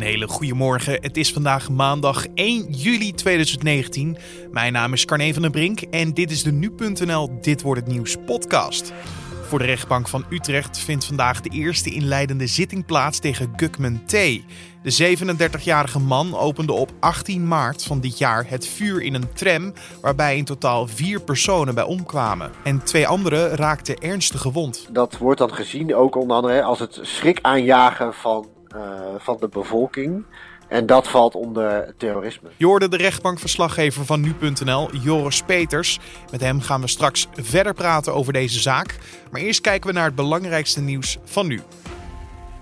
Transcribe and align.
Een 0.00 0.06
hele 0.06 0.28
goede 0.28 0.54
morgen. 0.54 1.02
Het 1.02 1.16
is 1.16 1.32
vandaag 1.32 1.70
maandag 1.70 2.26
1 2.34 2.70
juli 2.70 3.12
2019. 3.12 4.16
Mijn 4.50 4.72
naam 4.72 4.92
is 4.92 5.04
Carne 5.04 5.32
van 5.32 5.42
den 5.42 5.50
Brink 5.50 5.80
en 5.80 6.14
dit 6.14 6.30
is 6.30 6.42
de 6.42 6.52
nu.nl 6.52 7.38
Dit 7.40 7.62
wordt 7.62 7.80
het 7.80 7.90
nieuws 7.90 8.16
podcast. 8.26 8.92
Voor 9.42 9.58
de 9.58 9.64
rechtbank 9.64 10.08
van 10.08 10.24
Utrecht 10.30 10.78
vindt 10.78 11.04
vandaag 11.04 11.40
de 11.40 11.48
eerste 11.48 11.90
inleidende 11.90 12.46
zitting 12.46 12.86
plaats 12.86 13.18
tegen 13.18 13.52
Gukman 13.56 14.04
T. 14.04 14.10
De 14.82 15.16
37-jarige 15.16 15.98
man 15.98 16.36
opende 16.36 16.72
op 16.72 16.92
18 17.00 17.48
maart 17.48 17.84
van 17.84 18.00
dit 18.00 18.18
jaar 18.18 18.44
het 18.48 18.66
vuur 18.66 19.02
in 19.02 19.14
een 19.14 19.32
tram 19.34 19.72
waarbij 20.00 20.36
in 20.36 20.44
totaal 20.44 20.86
vier 20.86 21.20
personen 21.20 21.74
bij 21.74 21.84
omkwamen. 21.84 22.50
En 22.64 22.84
twee 22.84 23.06
anderen 23.06 23.48
raakten 23.48 23.98
ernstig 23.98 24.40
gewond. 24.40 24.88
Dat 24.90 25.18
wordt 25.18 25.38
dan 25.38 25.54
gezien 25.54 25.94
ook 25.94 26.16
onder 26.16 26.36
andere 26.36 26.62
als 26.62 26.78
het 26.78 26.98
schrik 27.02 27.38
aanjagen 27.42 28.14
van, 28.14 28.46
van 29.18 29.36
de 29.40 29.48
bevolking. 29.48 30.24
En 30.68 30.86
dat 30.86 31.08
valt 31.08 31.34
onder 31.34 31.94
terrorisme. 31.96 32.48
Je 32.56 32.66
hoorde 32.66 32.88
de 32.88 32.96
rechtbankverslaggever 32.96 34.04
van 34.04 34.20
nu.nl, 34.20 34.94
Joris 34.94 35.42
Peters. 35.42 35.98
Met 36.30 36.40
hem 36.40 36.60
gaan 36.60 36.80
we 36.80 36.88
straks 36.88 37.28
verder 37.32 37.74
praten 37.74 38.14
over 38.14 38.32
deze 38.32 38.60
zaak. 38.60 38.98
Maar 39.30 39.40
eerst 39.40 39.60
kijken 39.60 39.88
we 39.88 39.94
naar 39.94 40.04
het 40.04 40.14
belangrijkste 40.14 40.80
nieuws 40.80 41.18
van 41.24 41.46
nu. 41.46 41.60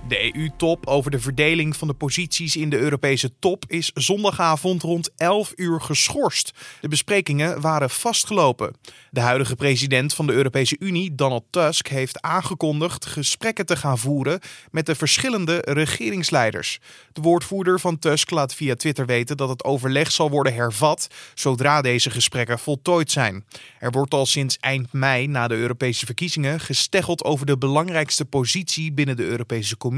De 0.09 0.37
EU-top 0.37 0.87
over 0.87 1.11
de 1.11 1.21
verdeling 1.21 1.77
van 1.77 1.89
de 1.89 1.95
posities 1.95 2.57
in 2.57 2.71
de 2.71 2.79
Europese 2.79 3.33
top 3.39 3.65
is 3.67 3.91
zondagavond 3.95 4.83
rond 4.83 5.11
11 5.17 5.53
uur 5.57 5.81
geschorst. 5.81 6.53
De 6.81 6.89
besprekingen 6.89 7.61
waren 7.61 7.91
vastgelopen. 7.91 8.77
De 9.11 9.21
huidige 9.21 9.57
president 9.57 10.15
van 10.15 10.27
de 10.27 10.33
Europese 10.33 10.77
Unie, 10.79 11.15
Donald 11.15 11.45
Tusk, 11.51 11.89
heeft 11.89 12.21
aangekondigd 12.21 13.07
gesprekken 13.07 13.67
te 13.67 13.77
gaan 13.77 13.99
voeren 13.99 14.41
met 14.71 14.87
de 14.87 14.95
verschillende 14.95 15.63
regeringsleiders. 15.65 16.79
De 17.13 17.21
woordvoerder 17.21 17.81
van 17.81 17.99
Tusk 17.99 18.31
laat 18.31 18.55
via 18.55 18.75
Twitter 18.75 19.07
weten 19.07 19.37
dat 19.37 19.49
het 19.49 19.65
overleg 19.65 20.13
zal 20.13 20.31
worden 20.31 20.55
hervat 20.55 21.09
zodra 21.35 21.81
deze 21.81 22.11
gesprekken 22.11 22.59
voltooid 22.59 23.11
zijn. 23.11 23.45
Er 23.79 23.91
wordt 23.91 24.15
al 24.15 24.27
sinds 24.27 24.57
eind 24.61 24.93
mei 24.93 25.27
na 25.27 25.49
de 25.49 25.55
Europese 25.55 26.07
verkiezingen 26.07 26.61
gesteggeld 26.61 27.25
over 27.25 27.47
de 27.47 27.59
belangrijkste 27.59 28.25
positie 28.25 28.93
binnen 28.93 29.17
de 29.17 29.25
Europese 29.25 29.77
Commissie 29.77 29.97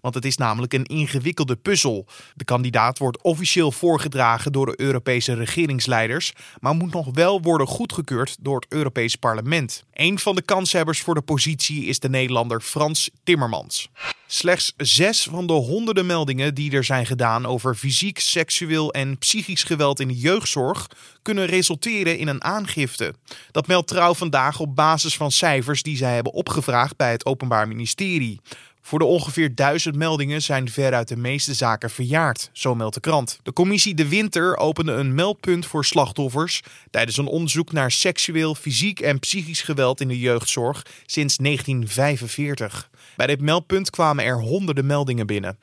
want 0.00 0.14
het 0.14 0.24
is 0.24 0.36
namelijk 0.36 0.72
een 0.72 0.84
ingewikkelde 0.84 1.56
puzzel. 1.56 2.06
De 2.34 2.44
kandidaat 2.44 2.98
wordt 2.98 3.22
officieel 3.22 3.72
voorgedragen 3.72 4.52
door 4.52 4.66
de 4.66 4.80
Europese 4.80 5.34
regeringsleiders, 5.34 6.32
maar 6.60 6.74
moet 6.74 6.92
nog 6.92 7.08
wel 7.12 7.40
worden 7.40 7.66
goedgekeurd 7.66 8.36
door 8.40 8.60
het 8.60 8.72
Europees 8.72 9.16
Parlement. 9.16 9.84
Een 9.92 10.18
van 10.18 10.34
de 10.34 10.42
kanshebbers 10.42 11.00
voor 11.00 11.14
de 11.14 11.20
positie 11.20 11.84
is 11.84 11.98
de 11.98 12.08
Nederlander 12.08 12.60
Frans 12.60 13.10
Timmermans. 13.24 13.90
Slechts 14.30 14.72
zes 14.76 15.22
van 15.22 15.46
de 15.46 15.52
honderden 15.52 16.06
meldingen 16.06 16.54
die 16.54 16.72
er 16.72 16.84
zijn 16.84 17.06
gedaan 17.06 17.46
over 17.46 17.74
fysiek, 17.74 18.18
seksueel 18.18 18.92
en 18.92 19.18
psychisch 19.18 19.62
geweld 19.62 20.00
in 20.00 20.08
de 20.08 20.18
jeugdzorg 20.18 20.86
kunnen 21.22 21.46
resulteren 21.46 22.18
in 22.18 22.28
een 22.28 22.44
aangifte. 22.44 23.14
Dat 23.50 23.66
meldt 23.66 23.88
Trouw 23.88 24.14
vandaag 24.14 24.60
op 24.60 24.76
basis 24.76 25.16
van 25.16 25.30
cijfers 25.30 25.82
die 25.82 25.96
zij 25.96 26.14
hebben 26.14 26.32
opgevraagd 26.32 26.96
bij 26.96 27.10
het 27.10 27.26
Openbaar 27.26 27.68
Ministerie. 27.68 28.40
Voor 28.88 28.98
de 28.98 29.04
ongeveer 29.04 29.54
duizend 29.54 29.96
meldingen 29.96 30.42
zijn 30.42 30.70
veruit 30.70 31.08
de 31.08 31.16
meeste 31.16 31.54
zaken 31.54 31.90
verjaard, 31.90 32.50
zo 32.52 32.74
meldt 32.74 32.94
de 32.94 33.00
krant. 33.00 33.38
De 33.42 33.52
commissie 33.52 33.94
De 33.94 34.08
Winter 34.08 34.56
opende 34.56 34.92
een 34.92 35.14
meldpunt 35.14 35.66
voor 35.66 35.84
slachtoffers 35.84 36.62
tijdens 36.90 37.16
een 37.16 37.26
onderzoek 37.26 37.72
naar 37.72 37.90
seksueel, 37.90 38.54
fysiek 38.54 39.00
en 39.00 39.18
psychisch 39.18 39.62
geweld 39.62 40.00
in 40.00 40.08
de 40.08 40.18
jeugdzorg 40.18 40.86
sinds 41.06 41.36
1945. 41.36 42.90
Bij 43.16 43.26
dit 43.26 43.40
meldpunt 43.40 43.90
kwamen 43.90 44.24
er 44.24 44.40
honderden 44.40 44.86
meldingen 44.86 45.26
binnen. 45.26 45.58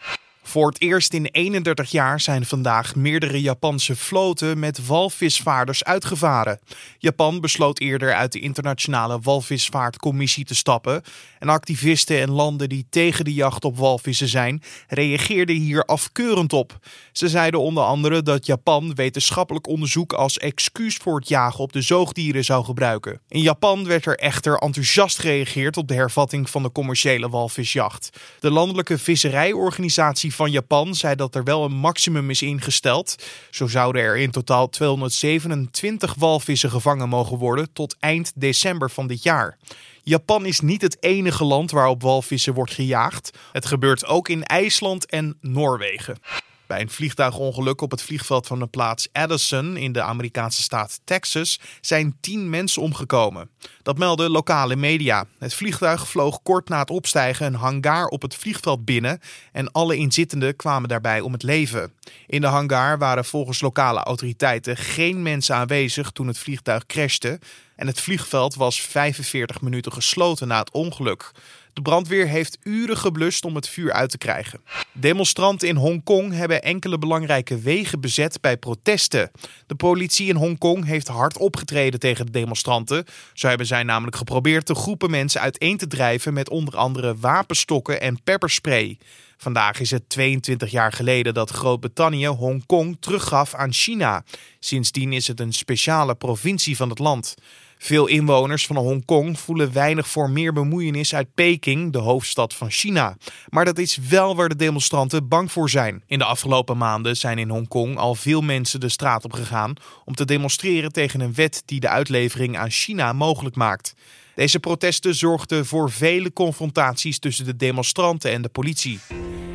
Voor 0.47 0.67
het 0.67 0.81
eerst 0.81 1.13
in 1.13 1.25
31 1.25 1.91
jaar 1.91 2.19
zijn 2.19 2.45
vandaag 2.45 2.95
meerdere 2.95 3.41
Japanse 3.41 3.95
floten 3.95 4.59
met 4.59 4.85
walvisvaarders 4.85 5.83
uitgevaren. 5.83 6.59
Japan 6.97 7.41
besloot 7.41 7.79
eerder 7.79 8.13
uit 8.13 8.31
de 8.31 8.39
internationale 8.39 9.19
walvisvaartcommissie 9.19 10.45
te 10.45 10.55
stappen. 10.55 11.01
En 11.39 11.49
activisten 11.49 12.21
en 12.21 12.31
landen 12.31 12.69
die 12.69 12.85
tegen 12.89 13.25
de 13.25 13.33
jacht 13.33 13.65
op 13.65 13.77
walvissen 13.77 14.27
zijn, 14.27 14.63
reageerden 14.87 15.55
hier 15.55 15.83
afkeurend 15.83 16.53
op. 16.53 16.79
Ze 17.11 17.29
zeiden 17.29 17.59
onder 17.59 17.83
andere 17.83 18.23
dat 18.23 18.45
Japan 18.45 18.95
wetenschappelijk 18.95 19.67
onderzoek 19.67 20.13
als 20.13 20.37
excuus 20.37 20.95
voor 20.95 21.19
het 21.19 21.27
jagen 21.27 21.59
op 21.59 21.73
de 21.73 21.81
zoogdieren 21.81 22.43
zou 22.43 22.65
gebruiken. 22.65 23.21
In 23.27 23.41
Japan 23.41 23.85
werd 23.85 24.05
er 24.05 24.17
echter 24.17 24.57
enthousiast 24.57 25.19
gereageerd 25.19 25.77
op 25.77 25.87
de 25.87 25.93
hervatting 25.93 26.49
van 26.49 26.63
de 26.63 26.71
commerciële 26.71 27.29
walvisjacht. 27.29 28.09
De 28.39 28.51
landelijke 28.51 28.97
visserijorganisatie 28.97 30.33
van 30.35 30.51
Japan 30.51 30.95
zei 30.95 31.15
dat 31.15 31.35
er 31.35 31.43
wel 31.43 31.63
een 31.63 31.75
maximum 31.75 32.29
is 32.29 32.41
ingesteld. 32.41 33.15
Zo 33.51 33.67
zouden 33.67 34.01
er 34.01 34.17
in 34.17 34.31
totaal 34.31 34.69
227 34.69 36.13
walvissen 36.13 36.69
gevangen 36.69 37.09
mogen 37.09 37.37
worden 37.37 37.73
tot 37.73 37.95
eind 37.99 38.31
december 38.35 38.91
van 38.91 39.07
dit 39.07 39.23
jaar. 39.23 39.57
Japan 40.03 40.45
is 40.45 40.59
niet 40.59 40.81
het 40.81 40.97
enige 40.99 41.43
land 41.43 41.71
waarop 41.71 42.01
walvissen 42.01 42.53
wordt 42.53 42.73
gejaagd. 42.73 43.37
Het 43.51 43.65
gebeurt 43.65 44.05
ook 44.05 44.29
in 44.29 44.43
IJsland 44.43 45.05
en 45.05 45.37
Noorwegen. 45.41 46.17
Bij 46.67 46.81
een 46.81 46.89
vliegtuigongeluk 46.89 47.81
op 47.81 47.91
het 47.91 48.01
vliegveld 48.01 48.47
van 48.47 48.59
de 48.59 48.67
plaats 48.67 49.07
Addison 49.11 49.77
in 49.77 49.91
de 49.91 50.01
Amerikaanse 50.01 50.61
staat 50.61 50.99
Texas 51.03 51.59
zijn 51.81 52.17
tien 52.21 52.49
mensen 52.49 52.81
omgekomen. 52.81 53.49
Dat 53.81 53.97
melden 53.97 54.29
lokale 54.29 54.75
media. 54.75 55.25
Het 55.39 55.53
vliegtuig 55.53 56.07
vloog 56.07 56.41
kort 56.43 56.69
na 56.69 56.79
het 56.79 56.89
opstijgen 56.89 57.45
een 57.45 57.53
hangar 57.53 58.05
op 58.05 58.21
het 58.21 58.35
vliegveld 58.35 58.85
binnen 58.85 59.19
en 59.51 59.71
alle 59.71 59.95
inzittenden 59.95 60.55
kwamen 60.55 60.89
daarbij 60.89 61.21
om 61.21 61.31
het 61.31 61.43
leven. 61.43 61.93
In 62.27 62.41
de 62.41 62.47
hangar 62.47 62.97
waren 62.97 63.25
volgens 63.25 63.61
lokale 63.61 63.99
autoriteiten 63.99 64.77
geen 64.77 65.21
mensen 65.21 65.55
aanwezig 65.55 66.11
toen 66.11 66.27
het 66.27 66.37
vliegtuig 66.37 66.85
crashte 66.85 67.39
en 67.75 67.87
het 67.87 68.01
vliegveld 68.01 68.55
was 68.55 68.81
45 68.81 69.61
minuten 69.61 69.91
gesloten 69.91 70.47
na 70.47 70.59
het 70.59 70.71
ongeluk. 70.71 71.31
De 71.73 71.81
brandweer 71.81 72.27
heeft 72.27 72.57
uren 72.63 72.97
geblust 72.97 73.45
om 73.45 73.55
het 73.55 73.69
vuur 73.69 73.91
uit 73.93 74.09
te 74.09 74.17
krijgen. 74.17 74.61
Demonstranten 74.91 75.67
in 75.67 75.75
Hongkong 75.75 76.33
hebben 76.33 76.61
enkele 76.63 76.97
belangrijke 76.97 77.59
wegen 77.59 77.99
bezet 77.99 78.41
bij 78.41 78.57
protesten. 78.57 79.31
De 79.67 79.75
politie 79.75 80.27
in 80.27 80.35
Hongkong 80.35 80.85
heeft 80.85 81.07
hard 81.07 81.37
opgetreden 81.37 81.99
tegen 81.99 82.25
de 82.25 82.31
demonstranten. 82.31 83.05
Zo 83.33 83.47
hebben 83.47 83.67
zij 83.67 83.83
namelijk 83.83 84.17
geprobeerd 84.17 84.67
de 84.67 84.75
groepen 84.75 85.09
mensen 85.09 85.41
uiteen 85.41 85.77
te 85.77 85.87
drijven 85.87 86.33
met 86.33 86.49
onder 86.49 86.77
andere 86.77 87.15
wapenstokken 87.15 88.01
en 88.01 88.23
pepperspray. 88.23 88.97
Vandaag 89.37 89.79
is 89.79 89.91
het 89.91 90.09
22 90.09 90.71
jaar 90.71 90.91
geleden 90.91 91.33
dat 91.33 91.49
Groot-Brittannië 91.49 92.27
Hongkong 92.27 92.97
teruggaf 92.99 93.53
aan 93.53 93.73
China. 93.73 94.23
Sindsdien 94.59 95.13
is 95.13 95.27
het 95.27 95.39
een 95.39 95.53
speciale 95.53 96.15
provincie 96.15 96.75
van 96.75 96.89
het 96.89 96.99
land. 96.99 97.35
Veel 97.77 98.07
inwoners 98.07 98.65
van 98.65 98.75
Hongkong 98.75 99.39
voelen 99.39 99.73
weinig 99.73 100.07
voor 100.07 100.29
meer 100.29 100.53
bemoeienis 100.53 101.15
uit 101.15 101.33
Peking, 101.33 101.91
de 101.93 101.97
hoofdstad 101.97 102.53
van 102.53 102.71
China. 102.71 103.17
Maar 103.49 103.65
dat 103.65 103.77
is 103.77 103.97
wel 103.97 104.35
waar 104.35 104.49
de 104.49 104.55
demonstranten 104.55 105.27
bang 105.27 105.51
voor 105.51 105.69
zijn. 105.69 106.03
In 106.07 106.19
de 106.19 106.25
afgelopen 106.25 106.77
maanden 106.77 107.17
zijn 107.17 107.37
in 107.37 107.49
Hongkong 107.49 107.97
al 107.97 108.15
veel 108.15 108.41
mensen 108.41 108.79
de 108.79 108.89
straat 108.89 109.23
op 109.23 109.33
gegaan 109.33 109.73
om 110.05 110.15
te 110.15 110.25
demonstreren 110.25 110.91
tegen 110.91 111.19
een 111.19 111.33
wet 111.33 111.63
die 111.65 111.79
de 111.79 111.89
uitlevering 111.89 112.57
aan 112.57 112.69
China 112.69 113.13
mogelijk 113.13 113.55
maakt. 113.55 113.93
Deze 114.35 114.59
protesten 114.59 115.15
zorgden 115.15 115.65
voor 115.65 115.91
vele 115.91 116.33
confrontaties 116.33 117.19
tussen 117.19 117.45
de 117.45 117.55
demonstranten 117.55 118.31
en 118.31 118.41
de 118.41 118.49
politie. 118.49 118.99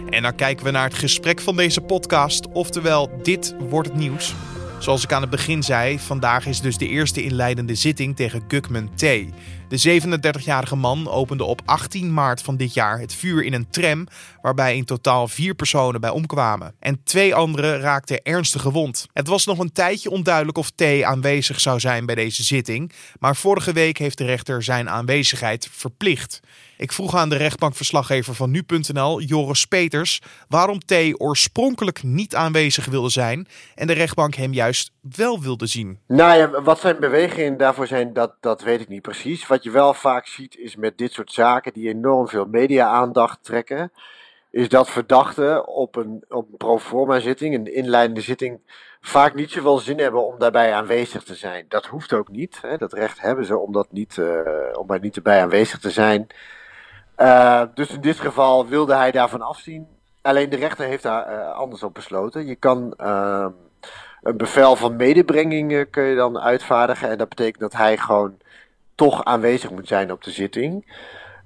En 0.09 0.23
dan 0.23 0.35
kijken 0.35 0.65
we 0.65 0.71
naar 0.71 0.85
het 0.85 0.99
gesprek 0.99 1.41
van 1.41 1.57
deze 1.57 1.81
podcast, 1.81 2.49
oftewel 2.53 3.11
dit 3.23 3.55
wordt 3.59 3.89
het 3.89 3.99
nieuws. 3.99 4.35
Zoals 4.81 5.05
ik 5.05 5.13
aan 5.13 5.21
het 5.21 5.31
begin 5.31 5.63
zei, 5.63 5.99
vandaag 5.99 6.47
is 6.47 6.61
dus 6.61 6.77
de 6.77 6.89
eerste 6.89 7.23
inleidende 7.23 7.75
zitting 7.75 8.17
tegen 8.17 8.43
Gukman 8.49 8.95
T. 8.95 9.01
De 9.69 10.01
37-jarige 10.01 10.77
man 10.77 11.09
opende 11.09 11.45
op 11.45 11.63
18 11.65 12.13
maart 12.15 12.43
van 12.43 12.57
dit 12.57 12.75
jaar 12.75 12.99
het 12.99 13.15
vuur 13.15 13.45
in 13.45 13.53
een 13.53 13.71
tram, 13.71 14.07
waarbij 14.43 14.77
in 14.77 14.85
totaal 14.85 15.29
vier 15.29 15.55
personen 15.55 16.01
bij 16.01 16.11
omkwamen. 16.11 16.75
En 16.79 17.03
twee 17.05 17.35
anderen 17.35 17.81
raakten 17.81 18.23
ernstig 18.23 18.63
gewond. 18.63 19.07
Het 19.13 19.29
was 19.29 19.47
nog 19.47 19.59
een 19.59 19.73
tijdje 19.73 20.11
onduidelijk 20.11 20.59
of 20.59 20.71
T 20.71 20.83
aanwezig 21.03 21.61
zou 21.61 21.81
zijn 21.81 22.07
bij 22.07 22.15
deze 22.15 22.43
zitting, 22.43 22.93
maar 23.19 23.37
vorige 23.37 23.73
week 23.73 23.99
heeft 23.99 24.19
de 24.19 24.25
rechter 24.25 24.63
zijn 24.63 24.89
aanwezigheid 24.89 25.69
verplicht. 25.73 26.41
Ik 26.81 26.93
vroeg 26.93 27.15
aan 27.15 27.29
de 27.29 27.37
rechtbankverslaggever 27.37 28.35
van 28.35 28.51
nu.nl, 28.51 29.21
Joris 29.21 29.65
Peters, 29.65 30.23
waarom 30.49 30.79
T 30.79 30.95
oorspronkelijk 31.17 32.03
niet 32.03 32.35
aanwezig 32.35 32.87
wilde 32.87 33.09
zijn 33.09 33.49
en 33.75 33.87
de 33.87 33.93
rechtbank 33.93 34.35
hem 34.35 34.53
juist 34.53 34.93
wel 35.17 35.41
wilde 35.41 35.67
zien. 35.67 35.99
Nou 36.07 36.37
ja, 36.37 36.63
wat 36.63 36.81
zijn 36.81 37.01
bewegingen 37.01 37.57
daarvoor 37.57 37.87
zijn, 37.87 38.13
dat, 38.13 38.35
dat 38.41 38.63
weet 38.63 38.81
ik 38.81 38.89
niet 38.89 39.03
precies. 39.03 39.47
Wat 39.47 39.63
je 39.63 39.71
wel 39.71 39.95
vaak 39.95 40.27
ziet 40.27 40.57
is 40.57 40.77
met 40.77 40.99
dit 40.99 41.13
soort 41.13 41.33
zaken 41.33 41.73
die 41.73 41.89
enorm 41.89 42.29
veel 42.29 42.47
media-aandacht 42.47 43.45
trekken, 43.45 43.93
is 44.51 44.69
dat 44.69 44.91
verdachten 44.91 45.69
op 45.69 45.97
een, 45.97 46.25
op 46.29 46.49
een 46.51 46.57
proforma 46.57 47.19
zitting, 47.19 47.55
een 47.55 47.75
inleidende 47.75 48.21
zitting, 48.21 48.61
vaak 49.01 49.35
niet 49.35 49.51
zoveel 49.51 49.79
zin 49.79 49.99
hebben 49.99 50.27
om 50.27 50.39
daarbij 50.39 50.73
aanwezig 50.73 51.23
te 51.23 51.35
zijn. 51.35 51.65
Dat 51.69 51.87
hoeft 51.87 52.13
ook 52.13 52.29
niet. 52.29 52.59
Hè. 52.63 52.77
Dat 52.77 52.93
recht 52.93 53.21
hebben 53.21 53.45
ze 53.45 53.59
om, 53.59 53.73
dat 53.73 53.93
niet, 53.93 54.17
uh, 54.17 54.39
om 54.73 54.87
daar 54.87 55.01
niet 55.01 55.17
erbij 55.17 55.43
aanwezig 55.43 55.79
te 55.79 55.91
zijn. 55.91 56.29
Uh, 57.21 57.63
dus 57.75 57.91
in 57.91 58.01
dit 58.01 58.21
geval 58.21 58.67
wilde 58.67 58.95
hij 58.95 59.11
daarvan 59.11 59.43
afzien. 59.43 59.87
alleen 60.23 60.51
de 60.51 60.57
rechter 60.57 60.87
heeft 60.87 61.03
daar 61.03 61.43
anders 61.45 61.83
op 61.83 61.95
besloten. 61.95 62.47
Je 62.47 62.55
kan 62.55 62.95
ehm, 62.97 63.51
een 64.23 64.37
bevel 64.37 64.77
van 64.77 64.97
medebrenging 64.97 65.91
kun 65.91 66.03
je 66.03 66.17
dan 66.17 66.39
uitvaardigen. 66.39 67.09
En 67.09 67.19
dat 67.19 67.29
betekent 67.29 67.61
dat 67.61 67.73
hij 67.73 67.97
gewoon 67.97 68.39
toch 68.95 69.25
aanwezig 69.25 69.71
moet 69.71 69.89
zijn 69.89 70.13
op 70.13 70.25
de 70.25 70.31
zitting. 70.31 70.85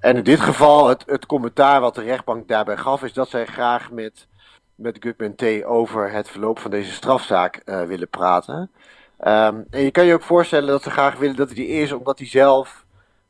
En 0.00 0.16
in 0.16 0.22
dit 0.22 0.40
geval, 0.40 0.88
het, 0.88 1.02
het 1.06 1.26
commentaar 1.26 1.80
wat 1.80 1.94
de 1.94 2.02
rechtbank 2.02 2.48
daarbij 2.48 2.76
gaf, 2.76 3.02
is 3.02 3.12
dat 3.12 3.28
zij 3.28 3.46
graag 3.46 3.90
met, 3.90 4.26
met 4.74 4.96
Gugman 5.00 5.34
T. 5.34 5.64
over 5.64 6.10
het 6.10 6.28
verloop 6.28 6.58
van 6.58 6.70
deze 6.70 6.92
strafzaak 6.92 7.62
uh, 7.64 7.82
willen 7.82 8.08
praten. 8.08 8.70
Um, 9.20 9.66
en 9.70 9.80
je 9.80 9.90
kan 9.90 10.04
je 10.04 10.14
ook 10.14 10.22
voorstellen 10.22 10.68
dat 10.68 10.82
ze 10.82 10.90
graag 10.90 11.16
willen 11.16 11.36
dat 11.36 11.46
hij 11.46 11.56
die 11.56 11.68
is, 11.68 11.92
omdat 11.92 12.18
hij 12.18 12.28
zelf 12.28 12.83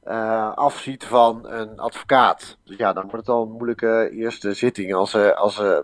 uh, 0.09 0.55
afziet 0.55 1.05
van 1.05 1.49
een 1.49 1.79
advocaat. 1.79 2.57
Dus 2.65 2.77
ja, 2.77 2.93
dan 2.93 3.03
wordt 3.03 3.27
het 3.27 3.29
al 3.29 3.43
een 3.43 3.51
moeilijke 3.51 4.11
eerste 4.13 4.53
zitting 4.53 4.95
als, 4.95 5.15
uh, 5.15 5.31
als 5.31 5.59
uh, 5.59 5.79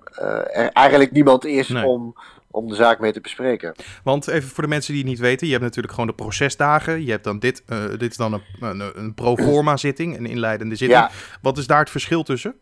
er 0.53 0.73
eigenlijk 0.73 1.13
niemand 1.13 1.45
is 1.45 1.69
nee. 1.69 1.85
om, 1.85 2.15
om 2.51 2.69
de 2.69 2.75
zaak 2.75 2.99
mee 2.99 3.13
te 3.13 3.21
bespreken. 3.21 3.75
Want 4.05 4.29
even 4.29 4.49
voor 4.49 4.63
de 4.63 4.69
mensen 4.69 4.93
die 4.93 5.03
het 5.03 5.11
niet 5.11 5.21
weten, 5.21 5.47
je 5.47 5.53
hebt 5.53 5.65
natuurlijk 5.65 5.95
gewoon 5.95 6.09
de 6.09 6.15
procesdagen. 6.15 7.05
Je 7.05 7.11
hebt 7.11 7.25
dan 7.25 7.39
dit, 7.39 7.63
uh, 7.69 7.85
dit 7.89 8.11
is 8.11 8.17
dan 8.17 8.33
een, 8.33 8.43
een, 8.61 8.91
een 8.95 9.15
pro 9.15 9.37
forma 9.37 9.77
zitting, 9.87 10.17
een 10.17 10.27
inleidende 10.27 10.77
zitting. 10.77 11.01
Ja. 11.01 11.11
Wat 11.43 11.59
is 11.59 11.67
daar 11.67 11.81
het 11.81 11.91
verschil 11.91 12.23
tussen? 12.23 12.55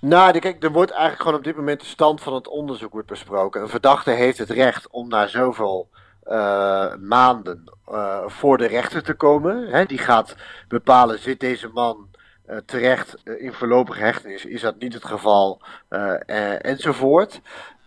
Nou, 0.00 0.38
kijk, 0.38 0.64
er 0.64 0.72
wordt 0.72 0.90
eigenlijk 0.90 1.22
gewoon 1.22 1.38
op 1.38 1.44
dit 1.44 1.56
moment 1.56 1.80
de 1.80 1.86
stand 1.86 2.20
van 2.20 2.34
het 2.34 2.48
onderzoek 2.48 2.92
wordt 2.92 3.08
besproken. 3.08 3.62
Een 3.62 3.68
verdachte 3.68 4.10
heeft 4.10 4.38
het 4.38 4.50
recht 4.50 4.90
om 4.90 5.08
na 5.08 5.26
zoveel 5.26 5.88
uh, 6.30 6.94
maanden 6.94 7.64
uh, 7.88 8.22
voor 8.26 8.58
de 8.58 8.66
rechter 8.66 9.02
te 9.02 9.14
komen. 9.14 9.68
Hè, 9.68 9.84
die 9.84 9.98
gaat 9.98 10.36
bepalen, 10.68 11.18
zit 11.18 11.40
deze 11.40 11.68
man 11.68 12.08
uh, 12.46 12.56
terecht 12.56 13.16
in 13.24 13.52
voorlopige 13.52 14.02
hechtenis? 14.02 14.44
Is 14.44 14.60
dat 14.60 14.78
niet 14.78 14.94
het 14.94 15.04
geval? 15.04 15.62
enzovoort. 16.60 17.40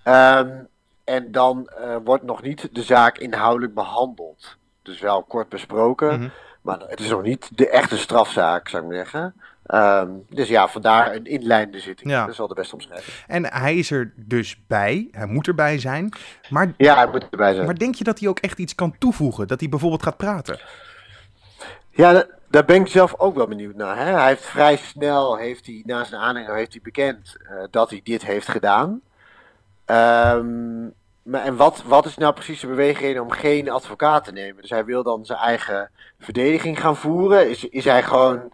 Um, 0.04 0.68
en 1.04 1.32
dan 1.32 1.70
wordt 2.04 2.24
nog 2.24 2.42
niet 2.42 2.70
de 2.72 2.82
zaak 2.82 3.18
inhoudelijk 3.18 3.74
behandeld. 3.74 4.58
Dus 4.82 5.00
wel 5.00 5.24
kort 5.24 5.50
besproken, 5.50 6.14
-hmm. 6.14 6.32
Maar 6.64 6.80
het 6.88 7.00
is 7.00 7.10
nog 7.10 7.22
niet 7.22 7.50
de 7.58 7.70
echte 7.70 7.98
strafzaak, 7.98 8.70
zou 8.70 8.84
ik 8.84 8.90
maar 8.90 8.98
zeggen. 8.98 9.34
Um, 9.68 10.26
dus 10.30 10.48
ja, 10.48 10.68
vandaar 10.68 11.16
een 11.16 11.26
inlijnde 11.26 11.80
zitting. 11.80 12.12
Ja. 12.12 12.22
Dat 12.22 12.30
is 12.30 12.38
wel 12.38 12.48
de 12.48 12.54
beste 12.54 12.76
omschrijving. 12.76 13.16
En 13.28 13.54
hij 13.54 13.76
is 13.76 13.92
er 13.92 14.14
dus 14.16 14.62
bij, 14.68 15.08
hij 15.12 15.26
moet 15.26 15.48
erbij 15.48 15.80
zijn. 15.80 16.10
Maar, 16.50 16.74
ja, 16.78 16.96
hij 16.96 17.08
moet 17.08 17.30
erbij 17.30 17.54
zijn. 17.54 17.66
Maar 17.66 17.78
denk 17.78 17.96
je 17.96 18.04
dat 18.04 18.20
hij 18.20 18.30
ook 18.30 18.40
echt 18.40 18.58
iets 18.58 18.76
kan 18.76 18.98
toevoegen? 18.98 19.48
Dat 19.48 19.60
hij 19.60 19.70
bijvoorbeeld 19.70 20.04
gaat 20.04 20.18
praten? 20.18 20.60
Ja, 21.90 22.26
daar 22.50 22.66
ben 22.66 22.82
ik 22.82 22.88
zelf 22.88 23.14
ook 23.18 23.36
wel 23.36 23.48
benieuwd 23.48 23.76
naar. 23.76 23.98
Hè? 23.98 24.04
Hij 24.04 24.28
heeft 24.28 24.46
vrij 24.46 24.76
snel, 24.78 25.38
heeft 25.38 25.66
hij, 25.66 25.82
na 25.86 26.04
zijn 26.04 26.22
aanhanger, 26.22 26.56
heeft 26.56 26.72
hij 26.72 26.82
bekend 26.84 27.38
uh, 27.42 27.64
dat 27.72 27.90
hij 27.90 28.00
dit 28.04 28.26
heeft 28.26 28.48
gedaan. 28.48 29.02
Um, 29.86 30.94
maar 31.24 31.44
en 31.44 31.56
wat, 31.56 31.84
wat 31.86 32.06
is 32.06 32.18
nou 32.18 32.34
precies 32.34 32.60
de 32.60 32.68
beweging 32.68 33.20
om 33.20 33.32
geen 33.32 33.70
advocaat 33.70 34.24
te 34.24 34.32
nemen? 34.32 34.62
Dus 34.62 34.70
hij 34.70 34.86
wil 34.86 35.04
dan 35.04 35.26
zijn 35.26 35.40
eigen 35.40 35.92
verdediging 36.20 36.80
gaan 36.80 36.98
voeren. 36.98 37.50
Is, 37.50 37.70
is 37.70 37.86
hij 37.86 38.04
gewoon. 38.04 38.52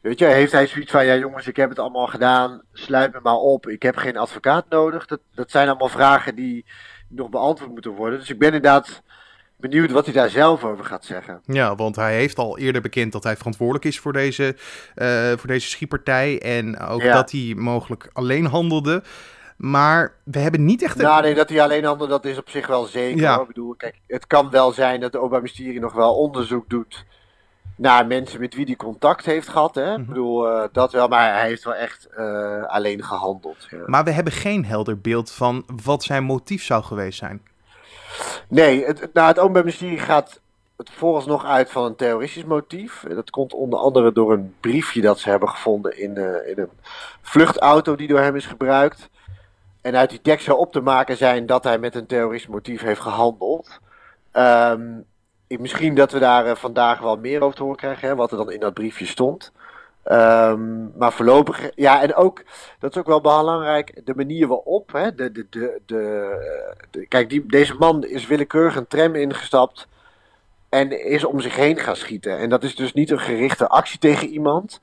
Weet 0.00 0.18
je, 0.18 0.24
heeft 0.24 0.52
hij 0.52 0.66
zoiets 0.66 0.90
van: 0.90 1.06
ja, 1.06 1.16
jongens, 1.16 1.46
ik 1.46 1.56
heb 1.56 1.68
het 1.68 1.78
allemaal 1.78 2.06
gedaan. 2.06 2.62
Sluit 2.72 3.12
me 3.12 3.20
maar 3.22 3.36
op. 3.36 3.68
Ik 3.68 3.82
heb 3.82 3.96
geen 3.96 4.16
advocaat 4.16 4.64
nodig. 4.68 5.06
Dat, 5.06 5.20
dat 5.34 5.50
zijn 5.50 5.68
allemaal 5.68 5.88
vragen 5.88 6.34
die 6.34 6.64
nog 7.08 7.28
beantwoord 7.28 7.70
moeten 7.70 7.90
worden. 7.90 8.18
Dus 8.18 8.30
ik 8.30 8.38
ben 8.38 8.52
inderdaad 8.52 9.02
benieuwd 9.56 9.90
wat 9.90 10.04
hij 10.04 10.14
daar 10.14 10.30
zelf 10.30 10.64
over 10.64 10.84
gaat 10.84 11.04
zeggen. 11.04 11.40
Ja, 11.44 11.74
want 11.74 11.96
hij 11.96 12.14
heeft 12.14 12.38
al 12.38 12.58
eerder 12.58 12.82
bekend 12.82 13.12
dat 13.12 13.24
hij 13.24 13.36
verantwoordelijk 13.36 13.84
is 13.84 13.98
voor 13.98 14.12
deze, 14.12 14.56
uh, 14.96 15.32
voor 15.36 15.46
deze 15.48 15.68
schietpartij. 15.68 16.40
En 16.42 16.78
ook 16.78 17.02
ja. 17.02 17.14
dat 17.14 17.30
hij 17.30 17.54
mogelijk 17.56 18.10
alleen 18.12 18.46
handelde. 18.46 19.02
Maar 19.56 20.14
we 20.24 20.38
hebben 20.38 20.64
niet 20.64 20.82
echt... 20.82 20.98
Een... 20.98 21.04
Nou, 21.04 21.22
nee, 21.22 21.34
dat 21.34 21.48
hij 21.48 21.62
alleen 21.62 21.84
handelde, 21.84 22.12
dat 22.12 22.24
is 22.24 22.38
op 22.38 22.48
zich 22.48 22.66
wel 22.66 22.84
zeker. 22.84 23.20
Ja. 23.20 23.40
Ik 23.40 23.46
bedoel, 23.46 23.74
kijk, 23.74 24.00
het 24.06 24.26
kan 24.26 24.50
wel 24.50 24.72
zijn 24.72 25.00
dat 25.00 25.12
de 25.12 25.18
Openbaar 25.18 25.42
Ministerie 25.42 25.80
nog 25.80 25.92
wel 25.92 26.14
onderzoek 26.14 26.68
doet 26.68 27.04
naar 27.76 28.06
mensen 28.06 28.40
met 28.40 28.54
wie 28.54 28.64
hij 28.64 28.76
contact 28.76 29.24
heeft 29.24 29.48
gehad. 29.48 29.74
Hè? 29.74 29.88
Mm 29.88 29.94
-hmm. 29.94 30.02
Ik 30.02 30.08
bedoel, 30.08 30.50
uh, 30.50 30.64
dat 30.72 30.92
wel, 30.92 31.08
maar 31.08 31.32
hij 31.32 31.46
heeft 31.46 31.64
wel 31.64 31.74
echt 31.74 32.08
uh, 32.18 32.64
alleen 32.64 33.04
gehandeld. 33.04 33.66
Ja. 33.70 33.78
Maar 33.86 34.04
we 34.04 34.10
hebben 34.10 34.32
geen 34.32 34.64
helder 34.64 35.00
beeld 35.00 35.30
van 35.30 35.64
wat 35.84 36.02
zijn 36.02 36.24
motief 36.24 36.62
zou 36.62 36.82
geweest 36.82 37.18
zijn. 37.18 37.42
Nee, 38.48 38.84
het, 38.84 39.08
nou, 39.12 39.28
het 39.28 39.38
Openbaar 39.38 39.64
Ministerie 39.64 39.98
gaat 39.98 40.40
het 40.76 40.90
vooralsnog 40.90 41.44
uit 41.44 41.70
van 41.70 41.84
een 41.84 41.96
terroristisch 41.96 42.44
motief. 42.44 43.04
Dat 43.08 43.30
komt 43.30 43.52
onder 43.52 43.78
andere 43.78 44.12
door 44.12 44.32
een 44.32 44.54
briefje 44.60 45.00
dat 45.00 45.18
ze 45.18 45.30
hebben 45.30 45.48
gevonden 45.48 45.98
in, 45.98 46.18
uh, 46.18 46.48
in 46.48 46.58
een 46.58 46.70
vluchtauto 47.22 47.96
die 47.96 48.08
door 48.08 48.20
hem 48.20 48.36
is 48.36 48.46
gebruikt. 48.46 49.08
En 49.84 49.96
uit 49.96 50.10
die 50.10 50.20
tekst 50.20 50.44
zou 50.44 50.58
op 50.58 50.72
te 50.72 50.80
maken 50.80 51.16
zijn 51.16 51.46
dat 51.46 51.64
hij 51.64 51.78
met 51.78 51.94
een 51.94 52.06
terroristisch 52.06 52.50
motief 52.50 52.80
heeft 52.80 53.00
gehandeld. 53.00 53.80
Ik, 55.46 55.58
misschien 55.58 55.94
dat 55.94 56.12
we 56.12 56.18
daar 56.18 56.46
uh, 56.46 56.54
vandaag 56.54 57.00
wel 57.00 57.16
meer 57.16 57.42
over 57.42 57.56
te 57.56 57.62
horen 57.62 57.78
krijgen, 57.78 58.08
hè, 58.08 58.14
wat 58.14 58.30
er 58.30 58.36
dan 58.36 58.52
in 58.52 58.60
dat 58.60 58.74
briefje 58.74 59.06
stond. 59.06 59.52
Um, 60.04 60.92
maar 60.96 61.12
voorlopig, 61.12 61.70
ja, 61.74 62.02
en 62.02 62.14
ook, 62.14 62.42
dat 62.78 62.90
is 62.90 62.96
ook 62.96 63.06
wel 63.06 63.20
belangrijk, 63.20 64.00
de 64.04 64.14
manier 64.14 64.46
waarop, 64.46 64.92
hè, 64.92 65.14
de, 65.14 65.32
de, 65.32 65.46
de, 65.50 65.80
de 66.90 67.06
kijk, 67.06 67.28
die, 67.30 67.46
deze 67.46 67.74
man 67.74 68.04
is 68.04 68.26
willekeurig 68.26 68.76
een 68.76 68.86
tram 68.86 69.14
ingestapt 69.14 69.88
en 70.68 71.04
is 71.04 71.24
om 71.24 71.40
zich 71.40 71.56
heen 71.56 71.78
gaan 71.78 71.96
schieten. 71.96 72.38
En 72.38 72.48
dat 72.48 72.62
is 72.62 72.76
dus 72.76 72.92
niet 72.92 73.10
een 73.10 73.20
gerichte 73.20 73.68
actie 73.68 73.98
tegen 73.98 74.28
iemand. 74.28 74.80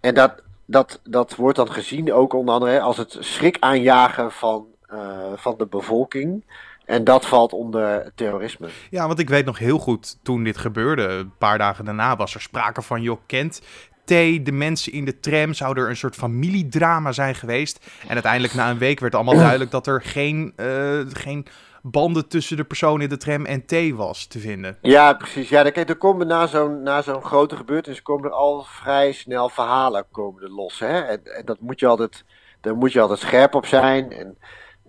En 0.00 0.14
dat, 0.14 0.42
dat, 0.66 1.00
dat 1.04 1.34
wordt 1.34 1.56
dan 1.56 1.72
gezien 1.72 2.12
ook 2.12 2.32
onder 2.32 2.54
andere 2.54 2.80
als 2.80 2.96
het 2.96 3.16
schrik 3.20 3.56
aanjagen 3.60 4.32
van, 4.32 4.66
uh, 4.92 4.98
van 5.34 5.54
de 5.58 5.66
bevolking. 5.66 6.44
En 6.84 7.04
dat 7.04 7.26
valt 7.26 7.52
onder 7.52 8.12
terrorisme. 8.14 8.68
Ja, 8.90 9.06
want 9.06 9.18
ik 9.18 9.28
weet 9.28 9.44
nog 9.44 9.58
heel 9.58 9.78
goed 9.78 10.18
toen 10.22 10.44
dit 10.44 10.56
gebeurde. 10.56 11.02
Een 11.02 11.32
paar 11.38 11.58
dagen 11.58 11.84
daarna 11.84 12.16
was 12.16 12.34
er 12.34 12.40
sprake 12.40 12.82
van, 12.82 13.02
joh, 13.02 13.18
kent 13.26 13.60
T, 14.04 14.08
de 14.44 14.52
mensen 14.52 14.92
in 14.92 15.04
de 15.04 15.20
tram, 15.20 15.54
zou 15.54 15.80
er 15.80 15.88
een 15.88 15.96
soort 15.96 16.14
familiedrama 16.14 17.12
zijn 17.12 17.34
geweest. 17.34 17.86
En 18.08 18.12
uiteindelijk 18.12 18.54
na 18.54 18.70
een 18.70 18.78
week 18.78 19.00
werd 19.00 19.14
allemaal 19.14 19.34
duidelijk 19.34 19.70
dat 19.70 19.86
er 19.86 20.02
geen, 20.02 20.52
uh, 20.56 21.00
geen 21.12 21.46
banden 21.90 22.28
tussen 22.28 22.56
de 22.56 22.64
persoon 22.64 23.00
in 23.00 23.08
de 23.08 23.16
tram 23.16 23.44
en 23.44 23.66
T 23.66 23.90
was 23.94 24.26
te 24.26 24.38
vinden. 24.38 24.78
Ja, 24.80 25.12
precies. 25.12 25.48
Ja, 25.48 25.70
kijk, 25.70 25.88
er 25.88 25.96
komen 25.96 26.26
na 26.26 26.46
zo'n, 26.46 26.82
na 26.82 27.02
zo'n 27.02 27.22
grote 27.22 27.56
gebeurtenis 27.56 28.02
komen 28.02 28.30
er 28.30 28.36
al 28.36 28.62
vrij 28.62 29.12
snel 29.12 29.48
verhalen 29.48 30.06
komen 30.10 30.42
er 30.42 30.50
los. 30.50 30.78
Hè? 30.78 31.00
En, 31.00 31.20
dat 31.44 31.60
moet 31.60 31.80
je 31.80 31.86
altijd, 31.86 32.24
daar 32.60 32.76
moet 32.76 32.92
je 32.92 33.00
altijd 33.00 33.18
scherp 33.18 33.54
op 33.54 33.66
zijn. 33.66 34.12
En, 34.12 34.38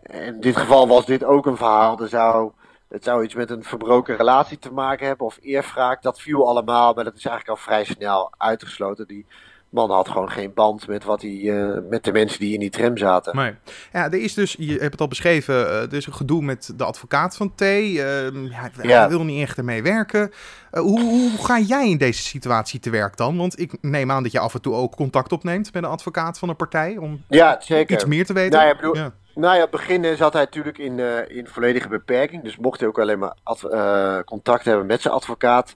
en 0.04 0.34
in 0.34 0.42
dit 0.42 0.58
geval 0.58 0.88
was 0.88 1.06
dit 1.06 1.24
ook 1.24 1.46
een 1.46 1.58
verhaal. 1.58 2.02
Er 2.02 2.10
zou, 2.10 2.52
het 2.88 3.04
zou 3.04 3.24
iets 3.24 3.36
met 3.36 3.50
een 3.50 3.64
verbroken 3.64 4.16
relatie 4.16 4.60
te 4.60 4.74
maken 4.74 5.07
hebben 5.07 5.26
of 5.26 5.38
eerwraak. 5.42 6.02
Dat 6.02 6.21
viel 6.21 6.48
allemaal, 6.48 6.94
maar 6.94 7.04
dat 7.04 7.16
is 7.16 7.26
eigenlijk 7.26 7.60
al 7.60 7.66
vrij 7.66 7.83
snel 7.83 8.31
uitgesloten. 8.38 9.07
Die 9.07 9.26
man 9.69 9.92
had 9.92 10.07
gewoon 10.07 10.31
geen 10.31 10.54
band 10.54 10.88
met, 10.88 11.04
wat 11.04 11.21
hij, 11.21 11.31
uh, 11.31 11.78
met 11.90 12.04
de 12.04 12.12
mensen 12.12 12.40
die 12.40 12.54
in 12.54 12.59
die 12.59 12.69
tram 12.69 12.97
zaten. 12.97 13.36
Nee. 13.36 13.56
Ja, 13.94 14.06
er 14.06 14.21
is 14.21 14.33
dus, 14.33 14.56
je 14.59 14.71
hebt 14.71 14.92
het 14.92 15.02
al 15.02 15.07
beschreven, 15.07 15.56
uh, 15.56 15.81
er 15.81 15.94
is 15.94 16.06
een 16.06 16.14
gedoe 16.14 16.42
met 16.42 16.74
de 16.76 16.83
advocaat 16.83 17.36
van 17.36 17.56
T. 17.56 17.62
Uh, 17.62 17.95
ja, 17.95 18.69
hij 18.71 18.71
ja. 18.81 19.09
wil 19.09 19.24
niet 19.24 19.42
echt 19.42 19.57
ermee 19.57 19.83
werken. 19.83 20.31
hoe, 20.71 21.02
hoe 21.02 21.31
ga 21.45 21.59
jij 21.59 21.90
in 21.90 21.97
deze 21.97 22.21
situatie 22.21 22.80
te 22.80 22.90
werk 22.90 23.18
dan? 23.18 23.38
Want 23.38 23.59
ik 23.59 23.78
neem 23.81 24.12
aan 24.12 24.24
dat 24.24 24.31
je 24.31 24.40
af 24.40 24.54
en 24.54 24.62
toe 24.62 24.74
ook 24.74 24.95
contact 24.95 25.31
opneemt 25.31 25.74
met 25.74 25.83
een 25.83 25.90
advocaat 25.90 26.40
van 26.40 26.50
een 26.50 26.56
partij 26.56 26.97
om 26.97 27.24
ja, 27.28 27.57
zeker. 27.59 27.95
iets 27.95 28.06
meer 28.06 28.26
te 28.26 28.33
weten. 28.33 28.59
Nou 28.59 28.68
ja, 28.68 28.76
bedoel, 28.76 28.95
ja. 28.95 29.14
Nou 29.36 29.57
ja, 29.57 29.68
begin 29.68 30.18
zat 30.18 30.33
hij 30.33 30.44
natuurlijk 30.44 30.78
in, 30.78 31.00
in 31.30 31.47
volledige 31.47 31.88
beperking. 31.88 32.44
Dus 32.44 32.57
mocht 32.57 32.80
hij 32.80 32.90
ook 32.90 33.00
alleen 33.00 33.19
maar 33.19 34.24
contact 34.26 34.66
hebben 34.66 34.86
met 34.86 35.02
zijn 35.02 35.14
advocaat. 35.14 35.76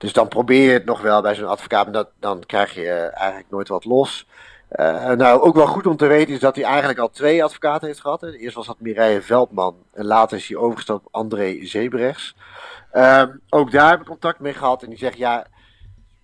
Dus 0.00 0.12
dan 0.12 0.28
probeer 0.28 0.62
je 0.62 0.72
het 0.72 0.84
nog 0.84 1.00
wel 1.00 1.22
bij 1.22 1.34
zo'n 1.34 1.48
advocaat, 1.48 1.84
maar 1.84 1.92
dat, 1.92 2.08
dan 2.18 2.42
krijg 2.46 2.74
je 2.74 2.82
uh, 2.82 3.18
eigenlijk 3.18 3.50
nooit 3.50 3.68
wat 3.68 3.84
los. 3.84 4.26
Uh, 4.72 5.10
nou, 5.10 5.40
ook 5.40 5.54
wel 5.54 5.66
goed 5.66 5.86
om 5.86 5.96
te 5.96 6.06
weten 6.06 6.34
is 6.34 6.40
dat 6.40 6.56
hij 6.56 6.64
eigenlijk 6.64 6.98
al 6.98 7.10
twee 7.10 7.44
advocaten 7.44 7.86
heeft 7.86 8.00
gehad. 8.00 8.22
Eerst 8.22 8.56
was 8.56 8.66
dat 8.66 8.80
Mireille 8.80 9.22
Veldman 9.22 9.76
en 9.92 10.06
later 10.06 10.36
is 10.36 10.48
hij 10.48 10.56
overgestapt 10.56 11.06
op 11.06 11.14
André 11.14 11.58
Zebrechts. 11.62 12.34
Uh, 12.92 13.22
ook 13.48 13.70
daar 13.70 13.90
heb 13.90 14.00
ik 14.00 14.06
contact 14.06 14.40
mee 14.40 14.54
gehad 14.54 14.82
en 14.82 14.88
die 14.88 14.98
zegt 14.98 15.18
ja, 15.18 15.46